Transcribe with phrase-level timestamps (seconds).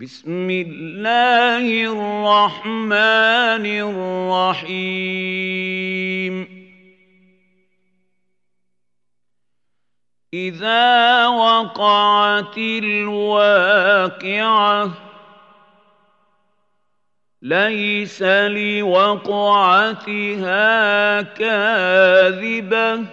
[0.00, 3.66] بسم الله الرحمن
[4.66, 6.34] الرحيم.
[10.34, 13.70] إذا وقعت الواقعة
[17.42, 19.22] ليس لوقعتها
[21.22, 23.04] كاذبة.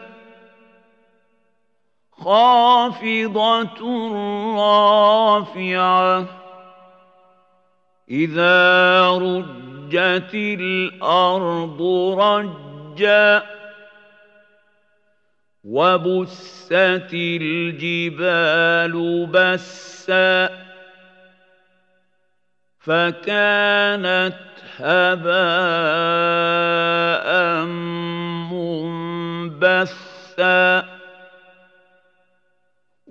[2.12, 3.80] خافضة
[4.58, 6.47] رافعة.
[8.12, 11.82] إذا رجت الأرض
[12.20, 13.44] رجا
[15.64, 20.50] وبست الجبال بسا
[22.80, 24.38] فكانت
[24.78, 26.08] هباء
[29.58, 30.97] منبثا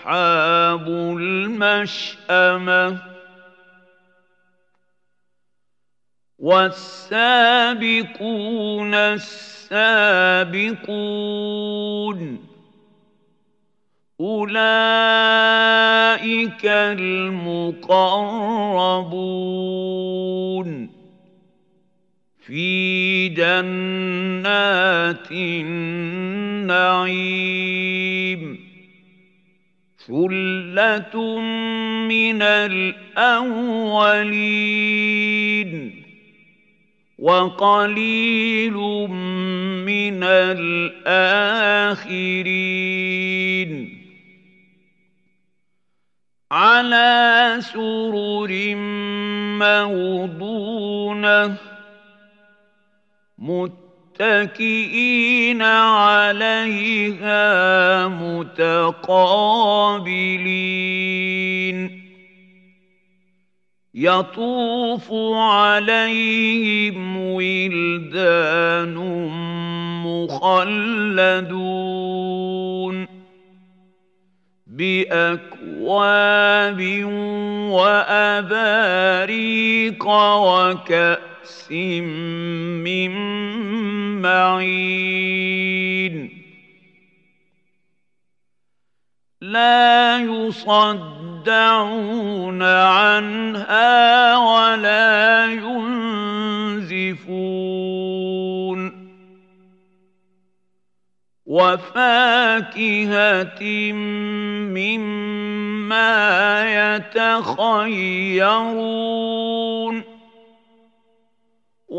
[0.00, 2.98] أصحاب المشأمة
[6.38, 7.74] والسابقون
[8.94, 9.80] السابقون
[14.20, 14.60] أولئك
[16.64, 17.50] المقربون
[22.38, 26.00] في جنات النعيم
[30.10, 31.38] ثله
[32.08, 33.60] من الاولين
[37.18, 38.72] وقليل
[39.86, 40.90] من الاخرين
[46.50, 48.74] على سرر
[49.62, 51.56] موضونه
[54.20, 57.38] متكئين عليها
[58.08, 58.90] متقابلين
[63.94, 68.94] يطوف عليهم ولدان
[70.04, 71.40] مخلدون
[74.66, 76.00] باكواب
[77.72, 78.96] واباريق
[80.06, 83.12] وكأس كأس من
[84.22, 86.14] معين.
[89.40, 91.02] لا يصدعون
[92.62, 96.20] عنها ولا ينزفون.
[101.46, 102.82] وفاكهة
[104.72, 106.10] مما
[106.96, 107.70] يتخيرون.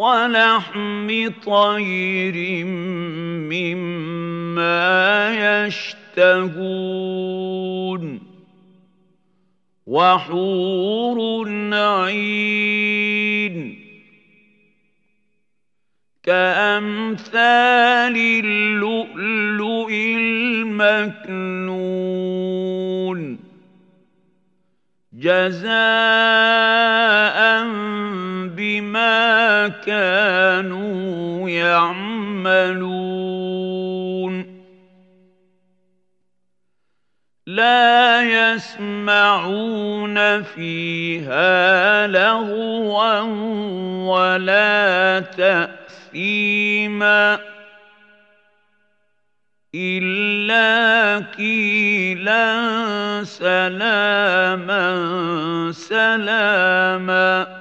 [0.01, 1.09] ولحم
[1.45, 2.65] طير
[3.53, 4.81] مما
[5.67, 6.71] يشتهون
[9.87, 11.17] وحور
[11.73, 13.55] عين
[16.23, 21.61] كأمثال اللؤلؤ المكنون
[25.13, 25.81] جزاء
[29.85, 33.01] كانوا يعملون.
[37.47, 38.21] لا
[38.53, 43.19] يسمعون فيها لغوا
[44.07, 45.19] ولا
[46.09, 47.39] تأثيما
[49.75, 52.43] إلا قيلا
[53.23, 54.91] سلاما
[55.71, 57.60] سلاما.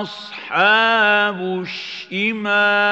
[0.02, 1.66] أصحاب
[2.12, 2.92] الشمال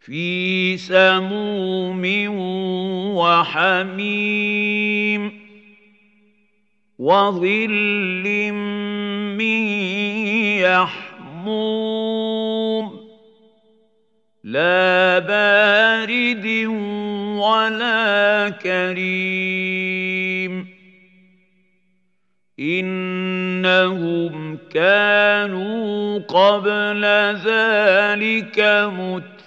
[0.00, 2.04] في سموم
[3.16, 4.60] وحميم
[6.98, 8.52] وظل
[9.38, 9.62] من
[10.60, 12.20] يحموم
[14.44, 16.46] لا بارد
[17.40, 20.00] ولا كريم.
[22.60, 27.04] إنهم كانوا قبل
[27.44, 28.90] ذلك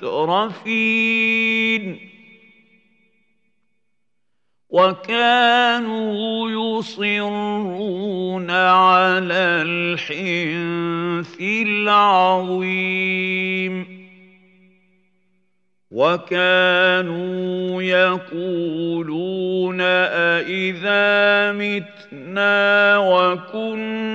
[0.01, 0.63] مترفين.
[4.69, 6.49] وكانوا
[6.79, 12.83] يصرون على الحنث العظيم.
[15.93, 24.13] وكانوا يقولون أإذا متنا وكنا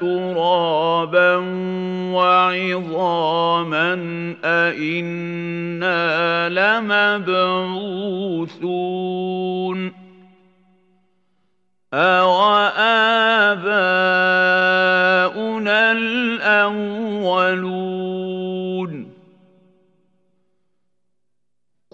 [0.00, 1.36] ترابا
[2.12, 3.94] وعظاما
[4.44, 5.98] أإنا
[6.48, 7.98] لمبعوثون
[11.94, 13.38] أوآباؤنا
[15.92, 17.18] الأولون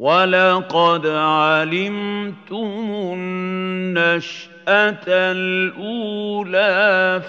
[0.00, 6.72] ولقد علمتم النشأة الأولى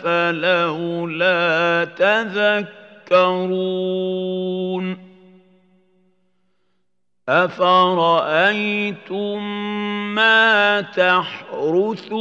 [0.04, 1.86] فلولا
[3.12, 3.52] تذكرون
[7.30, 8.64] أفرأيتم
[10.16, 12.12] ما تحرثون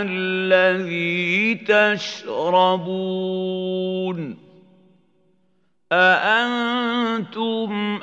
[0.07, 2.91] الذي تشربون
[5.93, 6.60] أأنتم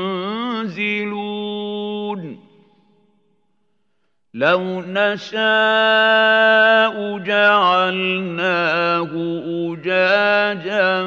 [4.34, 5.38] لو نشاء
[7.18, 9.10] جعلناه
[9.46, 11.04] أجاجا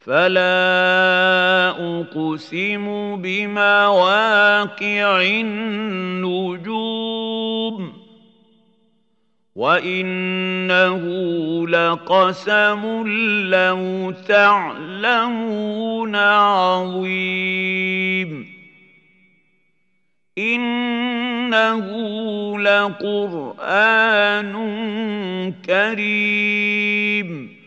[0.00, 6.70] فلا اقسم بمواقع النجوم
[9.56, 11.02] وانه
[11.68, 13.04] لقسم
[13.50, 17.50] لو تعلمون عظيم
[20.38, 21.86] إنه
[22.58, 24.52] لقرآن
[25.66, 27.59] كريم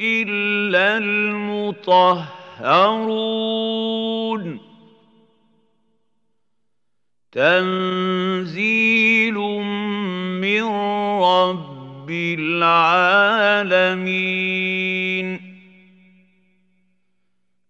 [0.00, 2.22] إلا المطهرون.
[7.32, 9.34] تنزيل
[10.40, 10.62] من
[11.22, 13.32] رب العالمين.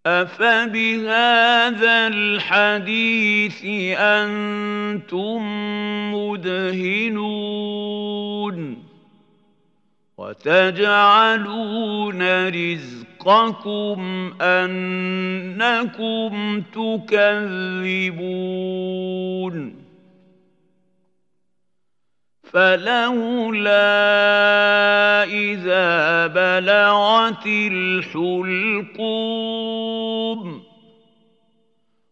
[0.07, 3.65] أفبهذا الحديث
[3.99, 5.43] أنتم
[6.15, 7.73] مدهنون
[10.19, 16.33] وتجعلون رزقكم أنكم
[16.73, 18.43] تكذبون
[22.53, 24.05] فلولا
[25.25, 29.03] إذا بلغت الحلقوم